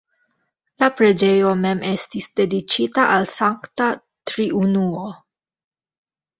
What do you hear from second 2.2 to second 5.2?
dediĉita al Sankta Triunuo.